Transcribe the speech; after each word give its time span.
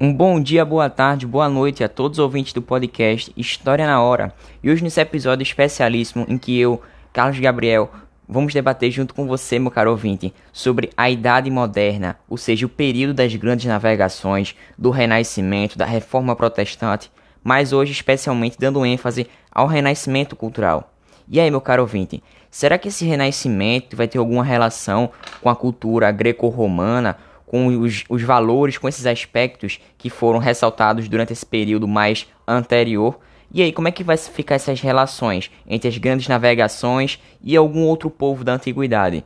Um 0.00 0.14
bom 0.14 0.40
dia, 0.40 0.64
boa 0.64 0.88
tarde, 0.88 1.26
boa 1.26 1.48
noite 1.48 1.82
a 1.82 1.88
todos 1.88 2.20
os 2.20 2.22
ouvintes 2.22 2.52
do 2.52 2.62
podcast 2.62 3.32
História 3.36 3.84
na 3.84 4.00
Hora. 4.00 4.32
E 4.62 4.70
hoje 4.70 4.84
nesse 4.84 5.00
episódio 5.00 5.42
especialíssimo 5.42 6.24
em 6.28 6.38
que 6.38 6.56
eu, 6.56 6.80
Carlos 7.12 7.40
Gabriel, 7.40 7.90
vamos 8.28 8.54
debater 8.54 8.92
junto 8.92 9.12
com 9.12 9.26
você, 9.26 9.58
meu 9.58 9.72
caro 9.72 9.90
ouvinte, 9.90 10.32
sobre 10.52 10.90
a 10.96 11.10
Idade 11.10 11.50
Moderna, 11.50 12.16
ou 12.28 12.36
seja, 12.36 12.64
o 12.64 12.68
período 12.68 13.12
das 13.12 13.34
grandes 13.34 13.66
navegações, 13.66 14.54
do 14.78 14.90
Renascimento, 14.90 15.76
da 15.76 15.84
Reforma 15.84 16.36
Protestante, 16.36 17.10
mas 17.42 17.72
hoje 17.72 17.90
especialmente 17.90 18.56
dando 18.56 18.86
ênfase 18.86 19.26
ao 19.50 19.66
Renascimento 19.66 20.36
cultural. 20.36 20.94
E 21.28 21.40
aí, 21.40 21.50
meu 21.50 21.60
caro 21.60 21.82
ouvinte, 21.82 22.22
será 22.48 22.78
que 22.78 22.86
esse 22.86 23.04
Renascimento 23.04 23.96
vai 23.96 24.06
ter 24.06 24.18
alguma 24.18 24.44
relação 24.44 25.10
com 25.42 25.50
a 25.50 25.56
cultura 25.56 26.12
greco-romana 26.12 27.16
com 27.48 27.66
os, 27.66 28.04
os 28.08 28.22
valores, 28.22 28.78
com 28.78 28.86
esses 28.86 29.06
aspectos 29.06 29.80
que 29.96 30.10
foram 30.10 30.38
ressaltados 30.38 31.08
durante 31.08 31.32
esse 31.32 31.44
período 31.44 31.88
mais 31.88 32.26
anterior. 32.46 33.18
E 33.52 33.62
aí, 33.62 33.72
como 33.72 33.88
é 33.88 33.90
que 33.90 34.04
vai 34.04 34.16
ficar 34.18 34.56
essas 34.56 34.80
relações 34.80 35.50
entre 35.66 35.88
as 35.88 35.96
grandes 35.96 36.28
navegações 36.28 37.18
e 37.42 37.56
algum 37.56 37.84
outro 37.84 38.10
povo 38.10 38.44
da 38.44 38.52
antiguidade? 38.52 39.24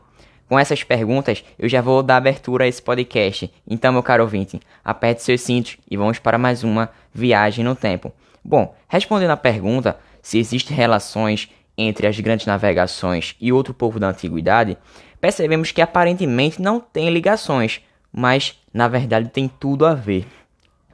Com 0.48 0.56
essas 0.58 0.84
perguntas, 0.84 1.42
eu 1.58 1.68
já 1.68 1.80
vou 1.80 2.02
dar 2.02 2.18
abertura 2.18 2.64
a 2.64 2.68
esse 2.68 2.80
podcast. 2.80 3.52
Então, 3.66 3.92
meu 3.92 4.02
caro 4.02 4.22
ouvinte, 4.22 4.60
aperte 4.84 5.22
seus 5.22 5.40
cintos 5.40 5.76
e 5.90 5.96
vamos 5.96 6.20
para 6.20 6.38
mais 6.38 6.62
uma 6.62 6.90
viagem 7.12 7.64
no 7.64 7.74
tempo. 7.74 8.12
Bom, 8.44 8.74
respondendo 8.86 9.30
à 9.30 9.36
pergunta 9.36 9.98
se 10.22 10.38
existem 10.38 10.76
relações 10.76 11.50
entre 11.76 12.06
as 12.06 12.20
grandes 12.20 12.46
navegações 12.46 13.34
e 13.40 13.52
outro 13.52 13.74
povo 13.74 13.98
da 13.98 14.10
antiguidade, 14.10 14.76
percebemos 15.20 15.72
que 15.72 15.80
aparentemente 15.80 16.62
não 16.62 16.78
tem 16.78 17.10
ligações, 17.10 17.80
mas 18.12 18.60
na 18.72 18.88
verdade 18.88 19.28
tem 19.30 19.48
tudo 19.48 19.86
a 19.86 19.94
ver. 19.94 20.26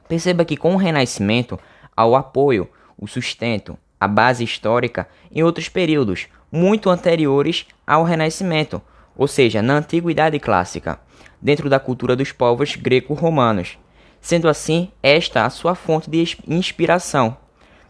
Perceba 0.07 0.45
que 0.45 0.57
com 0.57 0.73
o 0.73 0.77
Renascimento 0.77 1.59
há 1.95 2.05
o 2.05 2.15
apoio, 2.15 2.69
o 2.97 3.07
sustento, 3.07 3.77
a 3.99 4.07
base 4.07 4.43
histórica 4.43 5.07
em 5.31 5.43
outros 5.43 5.67
períodos 5.67 6.27
muito 6.51 6.89
anteriores 6.89 7.67
ao 7.85 8.03
Renascimento, 8.03 8.81
ou 9.15 9.27
seja, 9.27 9.61
na 9.61 9.75
Antiguidade 9.75 10.39
Clássica, 10.39 10.99
dentro 11.41 11.69
da 11.69 11.79
cultura 11.79 12.15
dos 12.15 12.31
povos 12.31 12.75
greco-romanos. 12.75 13.77
Sendo 14.21 14.49
assim, 14.49 14.91
esta 15.03 15.45
a 15.45 15.49
sua 15.49 15.75
fonte 15.75 16.09
de 16.09 16.37
inspiração. 16.47 17.37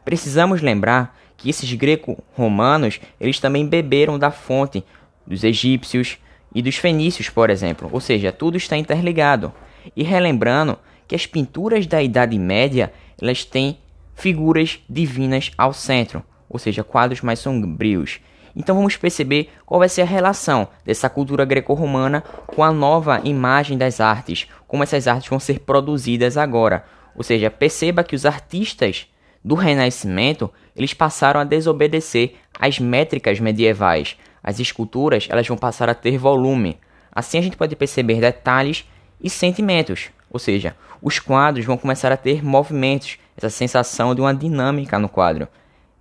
Precisamos 0.04 0.62
lembrar 0.62 1.18
que 1.38 1.50
esses 1.50 1.72
greco-romanos, 1.74 3.00
eles 3.20 3.40
também 3.40 3.66
beberam 3.66 4.20
da 4.20 4.30
fonte 4.30 4.84
dos 5.26 5.44
egípcios, 5.44 6.18
e 6.54 6.62
dos 6.62 6.76
fenícios, 6.76 7.30
por 7.30 7.50
exemplo, 7.50 7.90
ou 7.92 8.00
seja, 8.00 8.32
tudo 8.32 8.58
está 8.58 8.78
interligado. 8.78 9.54
E 9.96 10.04
relembrando 10.04 10.78
que 11.08 11.16
as 11.16 11.26
pinturas 11.26 11.88
da 11.88 12.02
Idade 12.02 12.38
Média, 12.38 12.92
elas 13.22 13.44
têm 13.46 13.78
figuras 14.16 14.80
divinas 14.90 15.52
ao 15.58 15.74
centro, 15.74 16.24
ou 16.50 16.60
seja, 16.60 16.84
quadros 16.84 17.22
mais 17.22 17.40
sombrios. 17.40 18.20
Então 18.56 18.76
vamos 18.76 18.98
perceber 18.98 19.50
qual 19.66 19.80
vai 19.80 19.90
ser 19.90 20.02
a 20.02 20.06
relação 20.06 20.68
dessa 20.86 21.10
cultura 21.10 21.46
greco-romana 21.46 22.22
com 22.48 22.64
a 22.64 22.72
nova 22.72 23.22
imagem 23.24 23.78
das 23.78 24.00
artes, 24.00 24.48
como 24.68 24.84
essas 24.84 25.08
artes 25.08 25.30
vão 25.30 25.40
ser 25.40 25.60
produzidas 25.60 26.38
agora. 26.38 26.84
Ou 27.16 27.24
seja, 27.24 27.50
perceba 27.50 28.04
que 28.04 28.16
os 28.16 28.26
artistas 28.26 29.08
do 29.44 29.56
Renascimento, 29.56 30.52
eles 30.76 30.94
passaram 30.94 31.40
a 31.40 31.44
desobedecer 31.44 32.36
às 32.60 32.80
métricas 32.80 33.40
medievais, 33.40 34.18
as 34.44 34.60
esculturas 34.60 35.28
elas 35.30 35.48
vão 35.48 35.58
passar 35.58 35.90
a 35.90 35.94
ter 35.94 36.18
volume. 36.18 36.78
Assim 37.12 37.38
a 37.38 37.42
gente 37.42 37.58
pode 37.58 37.76
perceber 37.76 38.20
detalhes 38.20 38.86
e 39.22 39.30
sentimentos, 39.30 40.10
ou 40.30 40.40
seja, 40.40 40.76
os 41.02 41.20
quadros 41.20 41.66
vão 41.66 41.78
começar 41.78 42.12
a 42.12 42.18
ter 42.18 42.44
movimentos, 42.44 43.18
essa 43.36 43.50
sensação 43.50 44.14
de 44.14 44.22
uma 44.22 44.34
dinâmica 44.34 45.00
no 45.00 45.10
quadro. 45.10 45.48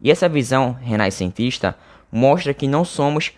E 0.01 0.11
essa 0.11 0.29
visão 0.29 0.73
renascentista 0.81 1.77
mostra 2.11 2.55
que 2.55 2.67
não 2.67 2.85
somos 2.85 3.33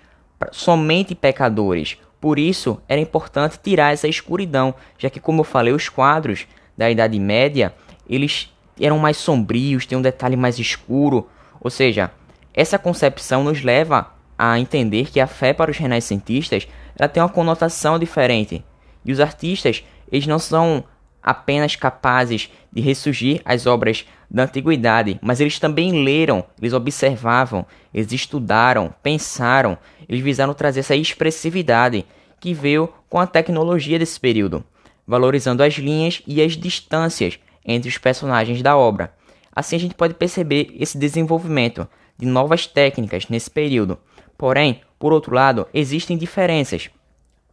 somente 0.52 1.14
pecadores. 1.14 1.98
Por 2.20 2.38
isso, 2.38 2.80
era 2.88 3.00
importante 3.00 3.58
tirar 3.62 3.92
essa 3.92 4.08
escuridão, 4.08 4.74
já 4.98 5.08
que 5.08 5.20
como 5.20 5.40
eu 5.40 5.44
falei, 5.44 5.72
os 5.72 5.88
quadros 5.88 6.46
da 6.76 6.90
Idade 6.90 7.18
Média, 7.18 7.74
eles 8.08 8.52
eram 8.80 8.98
mais 8.98 9.16
sombrios, 9.16 9.86
têm 9.86 9.98
um 9.98 10.02
detalhe 10.02 10.36
mais 10.36 10.58
escuro, 10.58 11.28
ou 11.60 11.70
seja, 11.70 12.10
essa 12.54 12.78
concepção 12.78 13.44
nos 13.44 13.62
leva 13.62 14.12
a 14.42 14.58
entender 14.58 15.10
que 15.10 15.20
a 15.20 15.26
fé 15.26 15.52
para 15.52 15.70
os 15.70 15.76
renascentistas 15.76 16.66
ela 16.98 17.10
tem 17.10 17.22
uma 17.22 17.28
conotação 17.28 17.98
diferente. 17.98 18.64
E 19.04 19.12
os 19.12 19.20
artistas, 19.20 19.84
eles 20.10 20.26
não 20.26 20.38
são 20.38 20.82
apenas 21.22 21.76
capazes 21.76 22.50
de 22.72 22.80
ressurgir 22.80 23.42
as 23.44 23.66
obras 23.66 24.06
da 24.30 24.44
antiguidade, 24.44 25.18
mas 25.20 25.40
eles 25.40 25.58
também 25.58 26.02
leram, 26.02 26.42
eles 26.58 26.72
observavam, 26.72 27.66
eles 27.92 28.10
estudaram, 28.12 28.94
pensaram, 29.02 29.76
eles 30.08 30.22
visaram 30.22 30.54
trazer 30.54 30.80
essa 30.80 30.96
expressividade 30.96 32.06
que 32.40 32.54
veio 32.54 32.88
com 33.10 33.20
a 33.20 33.26
tecnologia 33.26 33.98
desse 33.98 34.18
período, 34.18 34.64
valorizando 35.06 35.62
as 35.62 35.74
linhas 35.74 36.22
e 36.26 36.40
as 36.40 36.56
distâncias 36.56 37.38
entre 37.62 37.90
os 37.90 37.98
personagens 37.98 38.62
da 38.62 38.74
obra. 38.74 39.12
Assim 39.54 39.76
a 39.76 39.80
gente 39.80 39.94
pode 39.94 40.14
perceber 40.14 40.74
esse 40.78 40.96
desenvolvimento 40.96 41.86
de 42.16 42.26
novas 42.26 42.66
técnicas 42.66 43.28
nesse 43.28 43.50
período, 43.50 43.98
Porém, 44.40 44.80
por 44.98 45.12
outro 45.12 45.34
lado, 45.34 45.68
existem 45.74 46.16
diferenças. 46.16 46.88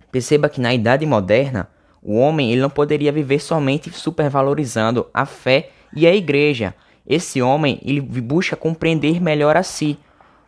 Perceba 0.10 0.48
que 0.48 0.62
na 0.62 0.74
Idade 0.74 1.06
Moderna, 1.06 1.70
o 2.02 2.16
homem 2.16 2.50
ele 2.50 2.62
não 2.62 2.70
poderia 2.70 3.12
viver 3.12 3.40
somente 3.40 3.92
supervalorizando 3.92 5.06
a 5.14 5.26
fé 5.26 5.72
e 5.94 6.08
a 6.08 6.16
igreja. 6.16 6.74
Esse 7.06 7.42
homem 7.42 7.82
ele 7.84 8.00
busca 8.00 8.56
compreender 8.56 9.22
melhor 9.22 9.58
a 9.58 9.64
si, 9.64 10.00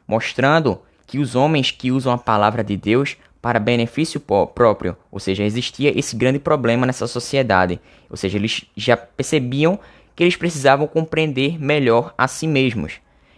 mostrando 0.08 0.80
que 1.06 1.20
os 1.20 1.36
homens 1.36 1.72
que 1.72 1.92
usam 1.92 2.14
a 2.14 2.18
palavra 2.18 2.64
de 2.64 2.78
Deus 2.78 3.18
para 3.42 3.60
benefício 3.60 4.18
próprio, 4.22 4.96
ou 5.12 5.20
seja, 5.20 5.44
existia 5.44 5.92
esse 6.00 6.16
grande 6.16 6.40
problema 6.40 6.86
nessa 6.86 7.06
sociedade, 7.06 7.82
ou 8.10 8.16
seja, 8.16 8.38
eles 8.38 8.64
já 8.78 8.96
percebiam 8.96 9.78
que 10.16 10.24
eles 10.24 10.38
precisavam 10.38 10.88
compreender 10.88 11.62
melhor 11.62 12.14
a 12.18 12.30
si 12.30 12.48
mesmos. 12.48 12.94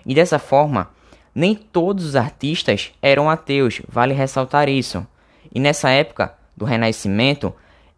E 0.06 0.14
dessa 0.14 0.38
forma, 0.38 0.92
nem 1.34 1.56
todos 1.56 2.06
os 2.06 2.16
artistas 2.16 2.92
eram 3.02 3.30
ateus, 3.30 3.82
vale 3.88 4.14
ressaltar 4.14 4.68
isso. 4.70 5.06
E 5.54 5.60
nessa 5.60 5.90
época 5.90 6.34
do 6.56 6.66
Renascimento, 6.66 7.54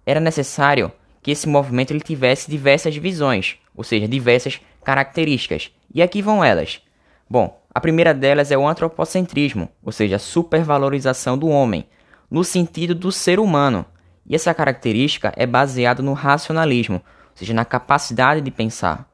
era 0.06 0.20
necessário 0.20 0.92
que 1.22 1.32
esse 1.32 1.48
movimento 1.48 1.92
ele 1.92 2.02
tivesse 2.02 2.50
diversas 2.50 2.96
visões, 2.96 3.58
ou 3.76 3.84
seja, 3.84 4.08
diversas 4.08 4.60
características. 4.84 5.72
E 5.94 6.02
aqui 6.02 6.22
vão 6.22 6.44
elas. 6.44 6.82
Bom, 7.30 7.62
a 7.74 7.80
primeira 7.80 8.14
delas 8.14 8.52
é 8.52 8.58
o 8.58 8.68
antropocentrismo, 8.68 9.70
ou 9.82 9.92
seja, 9.92 10.18
a 10.18 10.20
supervalorização 10.20 11.38
do 11.38 11.48
homem, 11.48 11.88
no 12.30 12.44
sentido 12.44 12.94
do 12.94 13.12
ser 13.12 13.40
humano. 13.40 13.86
E 14.26 14.36
essa 14.36 14.54
característica 14.54 15.34
é 15.36 15.46
baseada 15.46 16.04
no 16.04 16.14
racionalismo, 16.14 16.98
ou 16.98 17.38
seja, 17.38 17.54
na 17.54 17.66
capacidade 17.66 18.42
de 18.42 18.52
pensar. 18.52 19.10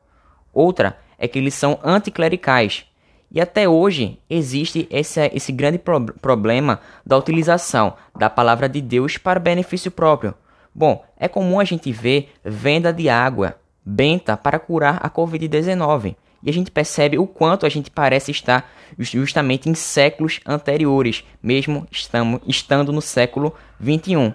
Outra 0.52 1.00
é 1.18 1.28
que 1.28 1.38
eles 1.38 1.54
são 1.54 1.80
anticlericais, 1.84 2.86
e 3.32 3.40
até 3.40 3.70
hoje 3.70 4.20
existe 4.30 4.88
esse, 4.90 5.20
esse 5.34 5.52
grande 5.52 5.78
pro 5.78 6.04
problema 6.14 6.80
da 7.06 7.18
utilização 7.18 7.94
da 8.18 8.30
palavra 8.30 8.68
de 8.68 8.82
Deus 8.82 9.18
para 9.18 9.40
benefício 9.40 9.92
próprio. 9.92 10.34
Bom, 10.74 11.04
é 11.18 11.28
comum 11.28 11.60
a 11.60 11.64
gente 11.64 11.92
ver 11.92 12.32
venda 12.44 12.92
de 12.92 13.10
água 13.10 13.56
benta 13.86 14.38
para 14.38 14.60
curar 14.60 15.00
a 15.02 15.10
Covid-19. 15.10 16.16
E 16.42 16.50
a 16.50 16.54
gente 16.54 16.72
percebe 16.72 17.18
o 17.18 17.28
quanto 17.28 17.66
a 17.66 17.70
gente 17.70 17.92
parece 17.92 18.32
estar 18.32 18.70
justamente 18.98 19.70
em 19.70 19.74
séculos 19.74 20.40
anteriores, 20.46 21.24
mesmo 21.42 21.86
estamos, 21.92 22.40
estando 22.48 22.94
no 22.94 23.02
século 23.02 23.54
21. 23.80 24.34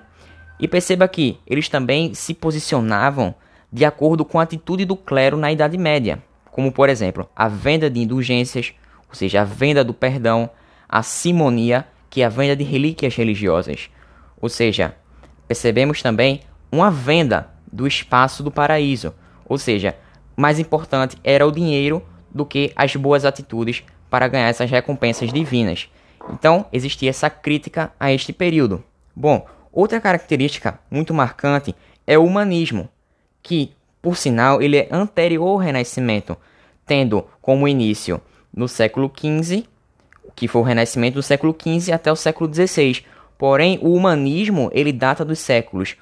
E 0.60 0.68
perceba 0.68 1.08
que 1.08 1.38
eles 1.46 1.68
também 1.68 2.14
se 2.14 2.34
posicionavam 2.34 3.34
de 3.72 3.84
acordo 3.84 4.24
com 4.24 4.38
a 4.38 4.42
atitude 4.42 4.84
do 4.84 4.96
clero 4.96 5.36
na 5.36 5.50
Idade 5.50 5.78
Média, 5.78 6.22
como 6.50 6.70
por 6.70 6.88
exemplo 6.88 7.28
a 7.34 7.48
venda 7.48 7.90
de 7.90 8.00
indulgências, 8.00 8.72
ou 9.14 9.16
seja, 9.16 9.42
a 9.42 9.44
venda 9.44 9.84
do 9.84 9.94
perdão, 9.94 10.50
a 10.88 11.00
simonia, 11.00 11.86
que 12.10 12.20
é 12.20 12.24
a 12.24 12.28
venda 12.28 12.56
de 12.56 12.64
relíquias 12.64 13.14
religiosas. 13.14 13.88
Ou 14.40 14.48
seja, 14.48 14.96
percebemos 15.46 16.02
também 16.02 16.40
uma 16.70 16.90
venda 16.90 17.48
do 17.72 17.86
espaço 17.86 18.42
do 18.42 18.50
paraíso, 18.50 19.14
ou 19.46 19.56
seja, 19.56 19.96
mais 20.36 20.58
importante 20.58 21.16
era 21.22 21.46
o 21.46 21.52
dinheiro 21.52 22.04
do 22.28 22.44
que 22.44 22.72
as 22.74 22.96
boas 22.96 23.24
atitudes 23.24 23.84
para 24.10 24.26
ganhar 24.26 24.48
essas 24.48 24.68
recompensas 24.68 25.32
divinas. 25.32 25.88
Então, 26.28 26.66
existia 26.72 27.10
essa 27.10 27.30
crítica 27.30 27.92
a 28.00 28.12
este 28.12 28.32
período. 28.32 28.82
Bom, 29.14 29.46
outra 29.70 30.00
característica 30.00 30.80
muito 30.90 31.14
marcante 31.14 31.72
é 32.04 32.18
o 32.18 32.24
humanismo, 32.24 32.88
que, 33.40 33.70
por 34.02 34.16
sinal, 34.16 34.60
ele 34.60 34.76
é 34.76 34.88
anterior 34.90 35.50
ao 35.50 35.56
Renascimento, 35.56 36.36
tendo 36.84 37.24
como 37.40 37.68
início 37.68 38.20
no 38.54 38.68
século 38.68 39.10
XV, 39.14 39.64
que 40.34 40.48
foi 40.48 40.62
o 40.62 40.64
renascimento 40.64 41.14
do 41.14 41.22
século 41.22 41.56
XV 41.58 41.92
até 41.92 42.10
o 42.10 42.16
século 42.16 42.52
XVI. 42.52 43.04
Porém, 43.36 43.78
o 43.82 43.92
humanismo 43.94 44.70
ele 44.72 44.92
data 44.92 45.24
dos 45.24 45.38
séculos 45.38 45.96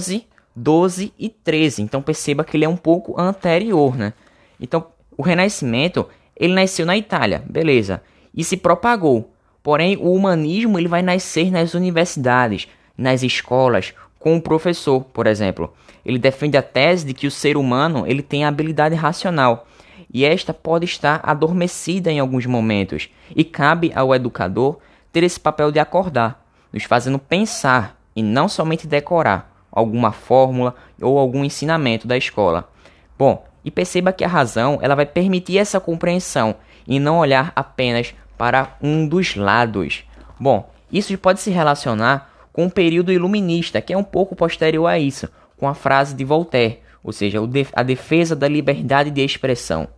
XI, 0.00 0.26
12 0.54 1.12
e 1.18 1.28
13. 1.28 1.82
Então 1.82 2.02
perceba 2.02 2.44
que 2.44 2.56
ele 2.56 2.64
é 2.64 2.68
um 2.68 2.76
pouco 2.76 3.20
anterior, 3.20 3.96
né? 3.96 4.12
Então, 4.60 4.86
o 5.16 5.22
Renascimento, 5.22 6.08
ele 6.36 6.54
nasceu 6.54 6.84
na 6.84 6.96
Itália, 6.96 7.42
beleza? 7.48 8.02
E 8.34 8.42
se 8.42 8.56
propagou. 8.56 9.32
Porém, 9.62 9.96
o 9.96 10.12
humanismo 10.12 10.78
ele 10.78 10.88
vai 10.88 11.02
nascer 11.02 11.50
nas 11.50 11.74
universidades, 11.74 12.68
nas 12.96 13.22
escolas, 13.22 13.94
com 14.18 14.36
o 14.36 14.42
professor, 14.42 15.04
por 15.04 15.26
exemplo. 15.26 15.72
Ele 16.04 16.18
defende 16.18 16.56
a 16.56 16.62
tese 16.62 17.06
de 17.06 17.14
que 17.14 17.26
o 17.26 17.30
ser 17.30 17.56
humano 17.56 18.04
ele 18.06 18.22
tem 18.22 18.44
a 18.44 18.48
habilidade 18.48 18.94
racional 18.94 19.67
e 20.12 20.24
esta 20.24 20.54
pode 20.54 20.84
estar 20.84 21.20
adormecida 21.22 22.10
em 22.10 22.18
alguns 22.18 22.46
momentos, 22.46 23.08
e 23.34 23.44
cabe 23.44 23.92
ao 23.94 24.14
educador 24.14 24.78
ter 25.12 25.22
esse 25.22 25.38
papel 25.38 25.70
de 25.70 25.78
acordar, 25.78 26.46
nos 26.72 26.84
fazendo 26.84 27.18
pensar 27.18 27.98
e 28.14 28.22
não 28.22 28.48
somente 28.48 28.86
decorar 28.86 29.54
alguma 29.70 30.12
fórmula 30.12 30.74
ou 31.00 31.18
algum 31.18 31.44
ensinamento 31.44 32.08
da 32.08 32.16
escola. 32.16 32.68
Bom, 33.18 33.46
e 33.64 33.70
perceba 33.70 34.12
que 34.12 34.24
a 34.24 34.28
razão 34.28 34.78
ela 34.80 34.94
vai 34.94 35.06
permitir 35.06 35.58
essa 35.58 35.80
compreensão 35.80 36.56
e 36.86 36.98
não 36.98 37.18
olhar 37.18 37.52
apenas 37.54 38.14
para 38.36 38.76
um 38.80 39.06
dos 39.06 39.36
lados. 39.36 40.04
Bom, 40.38 40.70
isso 40.90 41.16
pode 41.18 41.40
se 41.40 41.50
relacionar 41.50 42.30
com 42.52 42.66
o 42.66 42.70
período 42.70 43.12
iluminista, 43.12 43.80
que 43.80 43.92
é 43.92 43.98
um 43.98 44.04
pouco 44.04 44.34
posterior 44.34 44.86
a 44.86 44.98
isso, 44.98 45.28
com 45.56 45.68
a 45.68 45.74
frase 45.74 46.14
de 46.14 46.24
Voltaire, 46.24 46.80
ou 47.04 47.12
seja, 47.12 47.38
a 47.72 47.82
defesa 47.82 48.34
da 48.34 48.48
liberdade 48.48 49.10
de 49.10 49.20
expressão. 49.24 49.88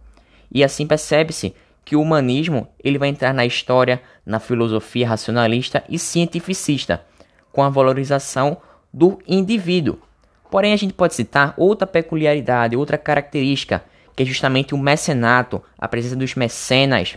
E 0.52 0.64
assim 0.64 0.86
percebe-se 0.86 1.54
que 1.84 1.96
o 1.96 2.00
humanismo 2.00 2.68
ele 2.82 2.98
vai 2.98 3.08
entrar 3.08 3.32
na 3.32 3.44
história, 3.44 4.00
na 4.24 4.38
filosofia 4.38 5.08
racionalista 5.08 5.82
e 5.88 5.98
cientificista, 5.98 7.04
com 7.52 7.62
a 7.62 7.68
valorização 7.68 8.58
do 8.92 9.18
indivíduo. 9.26 9.98
Porém, 10.50 10.72
a 10.72 10.76
gente 10.76 10.92
pode 10.92 11.14
citar 11.14 11.54
outra 11.56 11.86
peculiaridade, 11.86 12.76
outra 12.76 12.98
característica, 12.98 13.84
que 14.16 14.22
é 14.22 14.26
justamente 14.26 14.74
o 14.74 14.78
mecenato, 14.78 15.62
a 15.78 15.86
presença 15.86 16.16
dos 16.16 16.34
mecenas. 16.34 17.16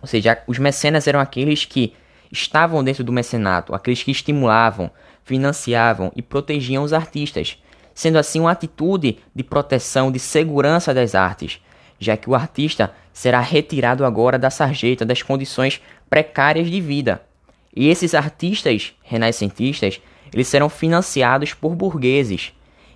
Ou 0.00 0.06
seja, 0.06 0.42
os 0.46 0.58
mecenas 0.58 1.06
eram 1.06 1.20
aqueles 1.20 1.64
que 1.64 1.94
estavam 2.30 2.84
dentro 2.84 3.02
do 3.02 3.12
mecenato, 3.12 3.74
aqueles 3.74 4.02
que 4.02 4.10
estimulavam, 4.10 4.90
financiavam 5.24 6.12
e 6.14 6.22
protegiam 6.22 6.84
os 6.84 6.92
artistas, 6.92 7.58
sendo 7.94 8.18
assim 8.18 8.40
uma 8.40 8.52
atitude 8.52 9.18
de 9.34 9.42
proteção, 9.42 10.12
de 10.12 10.18
segurança 10.18 10.94
das 10.94 11.14
artes, 11.14 11.60
já 12.00 12.16
que 12.16 12.28
o 12.28 12.34
artista 12.34 12.92
será 13.12 13.40
retirado 13.40 14.04
agora 14.04 14.38
da 14.38 14.48
sarjeta 14.48 15.04
das 15.04 15.22
condições 15.22 15.80
precárias 16.08 16.68
de 16.70 16.80
vida. 16.80 17.22
E 17.76 17.88
esses 17.88 18.14
artistas 18.14 18.94
renascentistas, 19.02 20.00
eles 20.32 20.48
serão 20.48 20.68
financiados 20.68 21.52
por 21.52 21.76
burgueses, 21.76 22.52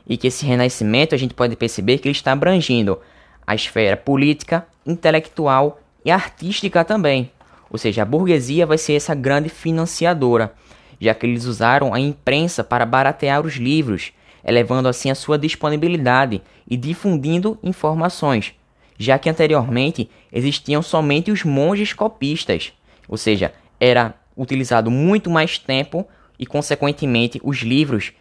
e 0.08 0.16
que 0.16 0.26
esse 0.26 0.44
renascimento 0.44 1.14
a 1.14 1.18
gente 1.18 1.34
pode 1.34 1.54
perceber 1.54 1.98
que 1.98 2.08
ele 2.08 2.16
está 2.16 2.32
abrangindo 2.32 2.98
a 3.46 3.54
esfera 3.54 3.96
política, 3.96 4.66
intelectual 4.86 5.80
e 6.04 6.10
artística 6.10 6.84
também. 6.84 7.30
Ou 7.70 7.78
seja, 7.78 8.02
a 8.02 8.06
burguesia 8.06 8.66
vai 8.66 8.78
ser 8.78 8.94
essa 8.94 9.14
grande 9.14 9.48
financiadora, 9.48 10.52
já 11.00 11.14
que 11.14 11.26
eles 11.26 11.44
usaram 11.44 11.92
a 11.92 12.00
imprensa 12.00 12.64
para 12.64 12.86
baratear 12.86 13.44
os 13.44 13.54
livros, 13.54 14.12
elevando 14.44 14.88
assim 14.88 15.10
a 15.10 15.14
sua 15.14 15.38
disponibilidade 15.38 16.42
e 16.68 16.76
difundindo 16.76 17.58
informações, 17.62 18.54
já 18.98 19.18
que 19.18 19.28
anteriormente 19.28 20.08
existiam 20.32 20.82
somente 20.82 21.30
os 21.30 21.42
monges 21.44 21.92
copistas, 21.92 22.72
ou 23.08 23.16
seja, 23.16 23.52
era 23.78 24.14
utilizado 24.36 24.90
muito 24.90 25.30
mais 25.30 25.58
tempo 25.58 26.06
e 26.38 26.46
consequentemente 26.46 27.40
os 27.42 27.58
livros 27.58 28.12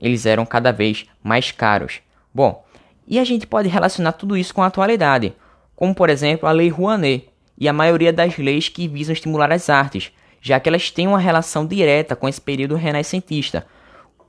eles 0.00 0.26
eram 0.26 0.46
cada 0.46 0.72
vez 0.72 1.06
mais 1.22 1.50
caros. 1.50 2.00
Bom, 2.32 2.64
e 3.06 3.18
a 3.18 3.24
gente 3.24 3.46
pode 3.46 3.68
relacionar 3.68 4.12
tudo 4.12 4.36
isso 4.36 4.54
com 4.54 4.62
a 4.62 4.66
atualidade, 4.66 5.34
como 5.76 5.94
por 5.94 6.08
exemplo 6.08 6.48
a 6.48 6.52
Lei 6.52 6.68
Rouanet 6.68 7.28
e 7.58 7.68
a 7.68 7.72
maioria 7.72 8.12
das 8.12 8.38
leis 8.38 8.68
que 8.68 8.88
visam 8.88 9.12
estimular 9.12 9.52
as 9.52 9.68
artes, 9.68 10.12
já 10.40 10.58
que 10.58 10.68
elas 10.68 10.90
têm 10.90 11.06
uma 11.06 11.18
relação 11.18 11.66
direta 11.66 12.16
com 12.16 12.28
esse 12.28 12.40
período 12.40 12.74
renascentista, 12.76 13.66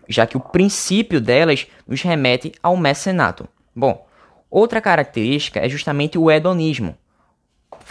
já 0.09 0.27
que 0.27 0.35
o 0.35 0.41
princípio 0.41 1.21
delas 1.21 1.67
nos 1.87 2.01
remete 2.01 2.51
ao 2.61 2.75
mecenato. 2.75 3.47
Bom, 3.73 4.05
outra 4.51 4.81
característica 4.81 5.59
é 5.59 5.69
justamente 5.69 6.17
o 6.17 6.29
hedonismo. 6.29 6.95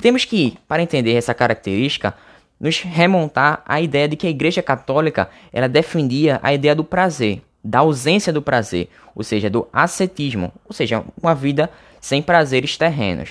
Temos 0.01 0.25
que, 0.25 0.59
para 0.69 0.83
entender 0.83 1.15
essa 1.15 1.35
característica, 1.35 2.15
nos 2.61 2.81
remontar 2.81 3.63
à 3.67 3.81
ideia 3.81 4.07
de 4.07 4.17
que 4.17 4.27
a 4.27 4.31
Igreja 4.31 4.63
Católica 4.63 5.31
ela 5.51 5.69
defendia 5.69 6.39
a 6.43 6.53
ideia 6.53 6.75
do 6.75 6.85
prazer, 6.85 7.43
da 7.65 7.79
ausência 7.79 8.33
do 8.33 8.43
prazer, 8.43 8.91
ou 9.15 9.25
seja, 9.25 9.49
do 9.49 9.67
ascetismo, 9.73 10.53
ou 10.67 10.75
seja, 10.75 11.03
uma 11.21 11.35
vida 11.35 11.71
sem 12.01 12.23
prazeres 12.23 12.77
terrenos, 12.77 13.31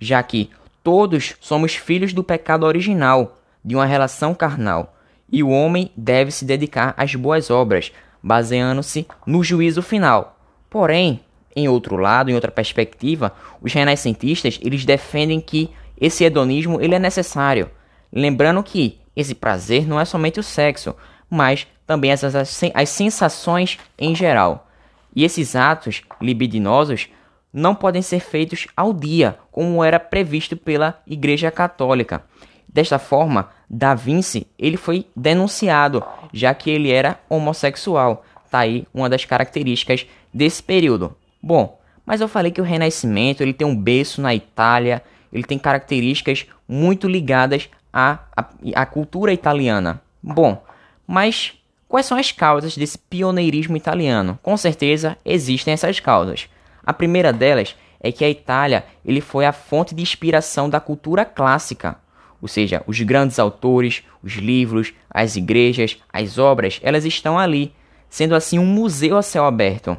já 0.00 0.22
que 0.22 0.50
todos 0.82 1.34
somos 1.40 1.74
filhos 1.74 2.12
do 2.12 2.22
pecado 2.22 2.66
original, 2.66 3.38
de 3.64 3.74
uma 3.74 3.86
relação 3.86 4.34
carnal, 4.34 4.94
e 5.30 5.42
o 5.42 5.48
homem 5.48 5.90
deve 5.96 6.30
se 6.30 6.44
dedicar 6.44 6.94
às 6.96 7.14
boas 7.14 7.50
obras, 7.50 7.92
baseando-se 8.22 9.06
no 9.26 9.42
juízo 9.42 9.82
final. 9.82 10.38
Porém, 10.68 11.20
em 11.54 11.68
outro 11.68 11.96
lado, 11.96 12.30
em 12.30 12.34
outra 12.34 12.50
perspectiva, 12.50 13.32
os 13.60 13.72
renascentistas 13.72 14.58
eles 14.62 14.84
defendem 14.84 15.40
que 15.40 15.70
esse 16.00 16.24
hedonismo 16.24 16.80
ele 16.80 16.94
é 16.94 16.98
necessário, 16.98 17.70
lembrando 18.12 18.62
que 18.62 18.98
esse 19.16 19.34
prazer 19.34 19.86
não 19.86 20.00
é 20.00 20.04
somente 20.04 20.40
o 20.40 20.42
sexo, 20.42 20.94
mas 21.30 21.66
também 21.86 22.10
as, 22.12 22.24
as, 22.24 22.62
as 22.74 22.88
sensações 22.88 23.78
em 23.98 24.14
geral. 24.14 24.68
E 25.14 25.24
esses 25.24 25.54
atos 25.54 26.02
libidinosos 26.20 27.08
não 27.52 27.74
podem 27.74 28.02
ser 28.02 28.18
feitos 28.18 28.66
ao 28.76 28.92
dia, 28.92 29.38
como 29.52 29.84
era 29.84 30.00
previsto 30.00 30.56
pela 30.56 31.00
Igreja 31.06 31.50
Católica. 31.50 32.24
Desta 32.68 32.98
forma, 32.98 33.50
Da 33.70 33.94
Vinci 33.94 34.48
ele 34.58 34.76
foi 34.76 35.06
denunciado, 35.14 36.02
já 36.32 36.52
que 36.52 36.68
ele 36.68 36.90
era 36.90 37.20
homossexual. 37.28 38.24
Tá 38.50 38.60
aí 38.60 38.86
uma 38.92 39.08
das 39.08 39.24
características 39.24 40.06
desse 40.32 40.60
período. 40.60 41.16
Bom, 41.46 41.78
mas 42.06 42.22
eu 42.22 42.26
falei 42.26 42.50
que 42.50 42.60
o 42.62 42.64
Renascimento 42.64 43.42
ele 43.42 43.52
tem 43.52 43.66
um 43.66 43.76
berço 43.76 44.22
na 44.22 44.34
Itália, 44.34 45.02
ele 45.30 45.42
tem 45.42 45.58
características 45.58 46.46
muito 46.66 47.06
ligadas 47.06 47.68
à, 47.92 48.20
à, 48.34 48.46
à 48.74 48.86
cultura 48.86 49.30
italiana. 49.30 50.00
Bom, 50.22 50.64
mas 51.06 51.52
quais 51.86 52.06
são 52.06 52.16
as 52.16 52.32
causas 52.32 52.78
desse 52.78 52.96
pioneirismo 52.96 53.76
italiano? 53.76 54.38
Com 54.42 54.56
certeza 54.56 55.18
existem 55.22 55.74
essas 55.74 56.00
causas. 56.00 56.48
A 56.82 56.94
primeira 56.94 57.30
delas 57.30 57.76
é 58.00 58.10
que 58.10 58.24
a 58.24 58.30
Itália 58.30 58.86
ele 59.04 59.20
foi 59.20 59.44
a 59.44 59.52
fonte 59.52 59.94
de 59.94 60.00
inspiração 60.00 60.70
da 60.70 60.80
cultura 60.80 61.26
clássica, 61.26 61.98
ou 62.40 62.48
seja, 62.48 62.82
os 62.86 62.98
grandes 63.02 63.38
autores, 63.38 64.02
os 64.22 64.32
livros, 64.32 64.94
as 65.10 65.36
igrejas, 65.36 65.98
as 66.10 66.38
obras, 66.38 66.80
elas 66.82 67.04
estão 67.04 67.38
ali, 67.38 67.70
sendo 68.08 68.34
assim 68.34 68.58
um 68.58 68.64
museu 68.64 69.18
a 69.18 69.22
céu 69.22 69.44
aberto. 69.44 69.94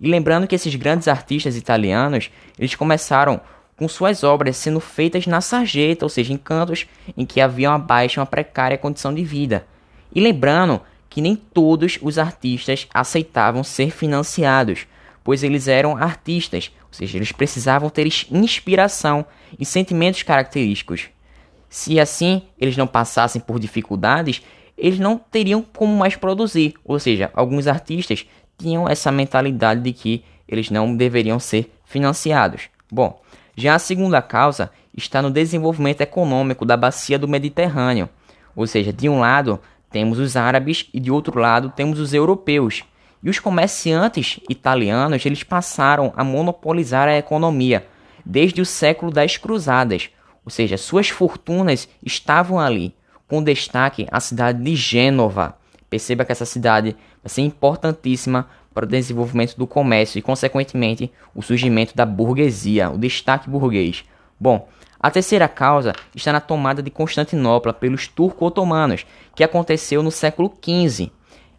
E 0.00 0.08
lembrando 0.08 0.46
que 0.46 0.54
esses 0.54 0.74
grandes 0.74 1.08
artistas 1.08 1.56
italianos, 1.56 2.30
eles 2.58 2.74
começaram 2.74 3.40
com 3.76 3.88
suas 3.88 4.24
obras 4.24 4.56
sendo 4.56 4.80
feitas 4.80 5.26
na 5.26 5.40
sarjeta, 5.40 6.04
ou 6.04 6.08
seja, 6.08 6.32
em 6.32 6.36
cantos 6.36 6.86
em 7.16 7.24
que 7.24 7.40
havia 7.40 7.70
uma 7.70 7.78
baixa, 7.78 8.20
uma 8.20 8.26
precária 8.26 8.76
condição 8.76 9.14
de 9.14 9.24
vida. 9.24 9.66
E 10.14 10.20
lembrando 10.20 10.80
que 11.08 11.20
nem 11.20 11.36
todos 11.36 11.98
os 12.02 12.18
artistas 12.18 12.88
aceitavam 12.92 13.62
ser 13.62 13.90
financiados, 13.90 14.86
pois 15.22 15.42
eles 15.42 15.68
eram 15.68 15.96
artistas, 15.96 16.72
ou 16.82 16.92
seja, 16.92 17.18
eles 17.18 17.32
precisavam 17.32 17.88
ter 17.88 18.06
inspiração 18.30 19.24
e 19.58 19.64
sentimentos 19.64 20.22
característicos. 20.22 21.08
Se 21.68 22.00
assim 22.00 22.42
eles 22.58 22.76
não 22.76 22.86
passassem 22.86 23.40
por 23.40 23.58
dificuldades, 23.58 24.42
eles 24.76 24.98
não 24.98 25.18
teriam 25.18 25.62
como 25.62 25.96
mais 25.96 26.16
produzir, 26.16 26.74
ou 26.84 26.98
seja, 26.98 27.30
alguns 27.34 27.66
artistas 27.66 28.26
tinham 28.58 28.88
essa 28.88 29.12
mentalidade 29.12 29.80
de 29.80 29.92
que 29.92 30.24
eles 30.48 30.68
não 30.68 30.96
deveriam 30.96 31.38
ser 31.38 31.72
financiados. 31.84 32.68
Bom, 32.90 33.20
já 33.56 33.74
a 33.74 33.78
segunda 33.78 34.20
causa 34.20 34.70
está 34.96 35.22
no 35.22 35.30
desenvolvimento 35.30 36.00
econômico 36.00 36.64
da 36.64 36.76
bacia 36.76 37.18
do 37.18 37.28
Mediterrâneo, 37.28 38.08
ou 38.54 38.66
seja, 38.66 38.92
de 38.92 39.08
um 39.08 39.20
lado 39.20 39.60
temos 39.90 40.18
os 40.18 40.36
árabes 40.36 40.88
e 40.92 41.00
de 41.00 41.10
outro 41.10 41.38
lado 41.38 41.72
temos 41.74 41.98
os 41.98 42.12
europeus. 42.12 42.82
E 43.22 43.30
os 43.30 43.38
comerciantes 43.38 44.38
italianos 44.48 45.24
eles 45.24 45.42
passaram 45.42 46.12
a 46.16 46.22
monopolizar 46.22 47.08
a 47.08 47.16
economia 47.16 47.86
desde 48.24 48.60
o 48.60 48.66
século 48.66 49.10
das 49.10 49.36
Cruzadas, 49.36 50.10
ou 50.44 50.50
seja, 50.50 50.76
suas 50.76 51.08
fortunas 51.08 51.88
estavam 52.04 52.58
ali, 52.60 52.94
com 53.26 53.42
destaque 53.42 54.06
a 54.10 54.20
cidade 54.20 54.62
de 54.62 54.74
Gênova. 54.76 55.56
Perceba 55.90 56.24
que 56.24 56.32
essa 56.32 56.44
cidade 56.44 56.96
vai 57.22 57.28
ser 57.28 57.42
importantíssima 57.42 58.48
para 58.74 58.84
o 58.84 58.88
desenvolvimento 58.88 59.56
do 59.56 59.66
comércio 59.66 60.18
e, 60.18 60.22
consequentemente, 60.22 61.10
o 61.34 61.42
surgimento 61.42 61.96
da 61.96 62.06
burguesia, 62.06 62.90
o 62.90 62.98
destaque 62.98 63.50
burguês. 63.50 64.04
Bom, 64.38 64.68
a 65.00 65.10
terceira 65.10 65.48
causa 65.48 65.92
está 66.14 66.32
na 66.32 66.40
tomada 66.40 66.82
de 66.82 66.90
Constantinopla 66.90 67.72
pelos 67.72 68.08
turco-otomanos, 68.08 69.06
que 69.34 69.44
aconteceu 69.44 70.02
no 70.02 70.10
século 70.10 70.52
XV. 70.62 71.10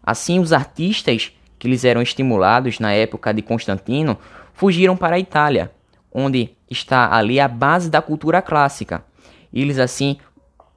Assim, 0.02 0.38
os 0.38 0.52
artistas 0.52 1.32
que 1.60 1.68
eles 1.68 1.84
eram 1.84 2.00
estimulados 2.00 2.80
na 2.80 2.92
época 2.92 3.34
de 3.34 3.42
Constantino, 3.42 4.18
fugiram 4.54 4.96
para 4.96 5.16
a 5.16 5.18
Itália, 5.18 5.70
onde 6.10 6.56
está 6.68 7.14
ali 7.14 7.38
a 7.38 7.46
base 7.46 7.90
da 7.90 8.00
cultura 8.00 8.40
clássica. 8.40 9.04
Eles 9.52 9.78
assim 9.78 10.16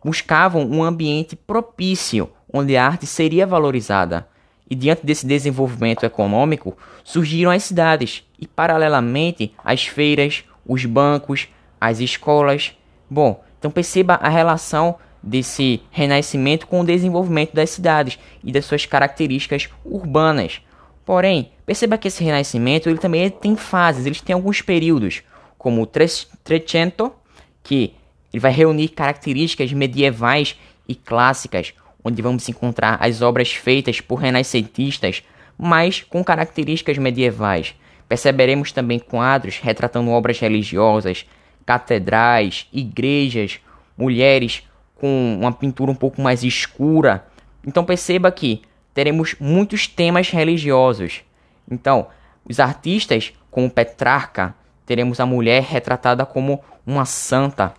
buscavam 0.03 0.69
um 0.69 0.83
ambiente 0.83 1.37
propício 1.37 2.29
onde 2.51 2.75
a 2.75 2.85
arte 2.85 3.07
seria 3.07 3.47
valorizada. 3.47 4.27
E 4.73 4.75
diante 4.75 5.05
desse 5.05 5.27
desenvolvimento 5.27 6.03
econômico, 6.03 6.75
surgiram 7.03 7.51
as 7.51 7.61
cidades 7.61 8.23
e, 8.39 8.47
paralelamente, 8.47 9.53
as 9.63 9.85
feiras, 9.85 10.43
os 10.65 10.83
bancos, 10.83 11.47
as 11.79 11.99
escolas. 11.99 12.75
Bom, 13.07 13.43
então 13.59 13.69
perceba 13.69 14.15
a 14.15 14.29
relação 14.29 14.95
desse 15.21 15.79
renascimento 15.91 16.65
com 16.65 16.81
o 16.81 16.83
desenvolvimento 16.83 17.53
das 17.53 17.69
cidades 17.69 18.17
e 18.43 18.51
das 18.51 18.65
suas 18.65 18.83
características 18.87 19.69
urbanas. 19.85 20.59
Porém, 21.05 21.51
perceba 21.67 21.95
que 21.95 22.07
esse 22.07 22.23
renascimento 22.23 22.89
ele 22.89 22.97
também 22.97 23.29
tem 23.29 23.55
fases, 23.55 24.07
ele 24.07 24.15
tem 24.15 24.33
alguns 24.33 24.59
períodos, 24.59 25.21
como 25.55 25.83
o 25.83 25.85
Trecento, 25.85 27.13
que 27.61 27.93
ele 28.33 28.39
vai 28.39 28.51
reunir 28.51 28.87
características 28.87 29.71
medievais 29.71 30.57
e 30.87 30.95
clássicas, 30.95 31.75
onde 32.03 32.21
vamos 32.21 32.47
encontrar 32.49 32.97
as 32.99 33.21
obras 33.21 33.51
feitas 33.53 34.01
por 34.01 34.15
renascentistas, 34.15 35.23
mas 35.57 36.01
com 36.01 36.23
características 36.23 36.97
medievais. 36.97 37.75
Perceberemos 38.07 38.71
também 38.71 38.99
quadros 38.99 39.59
retratando 39.59 40.11
obras 40.11 40.39
religiosas, 40.39 41.25
catedrais, 41.65 42.67
igrejas, 42.73 43.59
mulheres 43.97 44.63
com 44.95 45.37
uma 45.39 45.51
pintura 45.51 45.91
um 45.91 45.95
pouco 45.95 46.21
mais 46.21 46.43
escura. 46.43 47.25
Então 47.65 47.83
perceba 47.83 48.31
que 48.31 48.61
teremos 48.93 49.35
muitos 49.39 49.87
temas 49.87 50.29
religiosos. 50.29 51.21
Então, 51.69 52.07
os 52.47 52.59
artistas, 52.59 53.33
como 53.49 53.69
Petrarca, 53.69 54.53
teremos 54.85 55.19
a 55.19 55.25
mulher 55.25 55.63
retratada 55.63 56.25
como 56.25 56.61
uma 56.85 57.05
santa. 57.05 57.73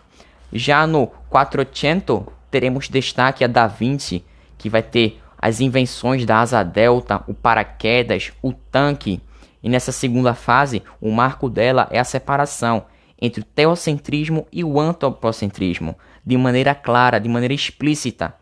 Já 0.52 0.86
no 0.86 1.06
400, 1.28 2.22
teremos 2.54 2.88
destaque 2.88 3.42
a 3.42 3.48
Da 3.48 3.66
Vinci, 3.66 4.24
que 4.56 4.70
vai 4.70 4.80
ter 4.80 5.20
as 5.36 5.60
invenções 5.60 6.24
da 6.24 6.38
asa 6.38 6.62
delta, 6.62 7.20
o 7.26 7.34
paraquedas, 7.34 8.32
o 8.40 8.52
tanque. 8.52 9.20
E 9.60 9.68
nessa 9.68 9.90
segunda 9.90 10.34
fase, 10.34 10.80
o 11.00 11.10
marco 11.10 11.50
dela 11.50 11.88
é 11.90 11.98
a 11.98 12.04
separação 12.04 12.86
entre 13.20 13.40
o 13.40 13.44
teocentrismo 13.44 14.46
e 14.52 14.62
o 14.62 14.78
antropocentrismo, 14.78 15.98
de 16.24 16.36
maneira 16.36 16.76
clara, 16.76 17.18
de 17.18 17.28
maneira 17.28 17.52
explícita. 17.52 18.32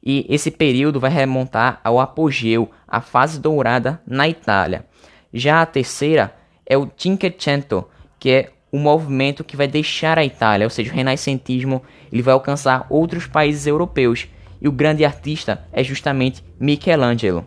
E 0.00 0.24
esse 0.28 0.52
período 0.52 1.00
vai 1.00 1.10
remontar 1.10 1.80
ao 1.82 1.98
apogeu, 1.98 2.70
a 2.86 3.00
fase 3.00 3.40
dourada 3.40 4.00
na 4.06 4.28
Itália. 4.28 4.86
Já 5.34 5.60
a 5.60 5.66
terceira 5.66 6.36
é 6.64 6.78
o 6.78 6.88
Cinquecento, 6.96 7.84
que 8.16 8.30
é 8.30 8.52
o 8.70 8.78
movimento 8.78 9.44
que 9.44 9.56
vai 9.56 9.68
deixar 9.68 10.18
a 10.18 10.24
Itália, 10.24 10.66
ou 10.66 10.70
seja, 10.70 10.90
o 10.90 10.94
renascentismo, 10.94 11.82
ele 12.12 12.22
vai 12.22 12.34
alcançar 12.34 12.86
outros 12.90 13.26
países 13.26 13.66
europeus. 13.66 14.28
E 14.60 14.68
o 14.68 14.72
grande 14.72 15.04
artista 15.04 15.64
é 15.72 15.84
justamente 15.84 16.42
Michelangelo. 16.58 17.46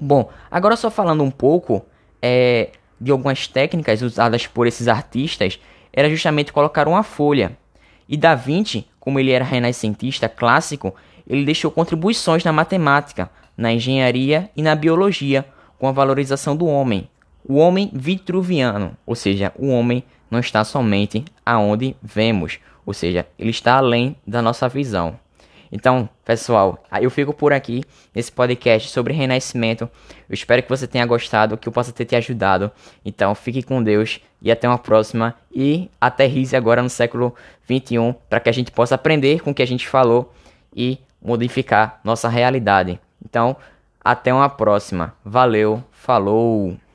Bom, 0.00 0.30
agora 0.50 0.76
só 0.76 0.90
falando 0.90 1.22
um 1.22 1.30
pouco 1.30 1.84
é, 2.22 2.70
de 3.00 3.10
algumas 3.10 3.46
técnicas 3.46 4.02
usadas 4.02 4.46
por 4.46 4.66
esses 4.66 4.88
artistas, 4.88 5.58
era 5.92 6.08
justamente 6.08 6.52
colocar 6.52 6.86
uma 6.86 7.02
folha. 7.02 7.56
E 8.08 8.16
Da 8.16 8.34
Vinci, 8.34 8.86
como 9.00 9.18
ele 9.18 9.32
era 9.32 9.44
renascentista 9.44 10.28
clássico, 10.28 10.94
ele 11.26 11.44
deixou 11.44 11.70
contribuições 11.70 12.44
na 12.44 12.52
matemática, 12.52 13.30
na 13.56 13.72
engenharia 13.72 14.50
e 14.56 14.62
na 14.62 14.74
biologia, 14.74 15.44
com 15.78 15.86
a 15.86 15.92
valorização 15.92 16.56
do 16.56 16.66
homem. 16.66 17.08
O 17.44 17.56
homem 17.56 17.90
vitruviano, 17.92 18.96
ou 19.06 19.14
seja, 19.14 19.52
o 19.56 19.68
homem 19.68 20.04
não 20.30 20.40
está 20.40 20.64
somente 20.64 21.24
aonde 21.44 21.96
vemos, 22.02 22.58
ou 22.84 22.92
seja, 22.94 23.26
ele 23.38 23.50
está 23.50 23.76
além 23.76 24.16
da 24.26 24.40
nossa 24.42 24.68
visão. 24.68 25.18
Então, 25.70 26.08
pessoal, 26.24 26.82
eu 27.00 27.10
fico 27.10 27.32
por 27.32 27.52
aqui 27.52 27.84
nesse 28.14 28.32
podcast 28.32 28.88
sobre 28.88 29.12
renascimento. 29.12 29.84
Eu 30.28 30.34
espero 30.34 30.62
que 30.62 30.68
você 30.68 30.86
tenha 30.86 31.04
gostado, 31.04 31.58
que 31.58 31.68
eu 31.68 31.72
possa 31.72 31.92
ter 31.92 32.04
te 32.04 32.16
ajudado. 32.16 32.72
Então, 33.04 33.34
fique 33.34 33.62
com 33.62 33.82
Deus 33.82 34.20
e 34.40 34.50
até 34.50 34.66
uma 34.66 34.78
próxima. 34.78 35.34
E 35.54 35.90
aterrize 36.00 36.56
agora 36.56 36.82
no 36.82 36.88
século 36.88 37.34
21 37.66 38.14
para 38.28 38.40
que 38.40 38.48
a 38.48 38.52
gente 38.52 38.70
possa 38.70 38.94
aprender 38.94 39.40
com 39.42 39.50
o 39.50 39.54
que 39.54 39.62
a 39.62 39.66
gente 39.66 39.86
falou 39.86 40.32
e 40.74 40.98
modificar 41.22 42.00
nossa 42.02 42.28
realidade. 42.28 42.98
Então, 43.22 43.56
até 44.02 44.32
uma 44.32 44.48
próxima. 44.48 45.14
Valeu, 45.24 45.84
falou! 45.90 46.87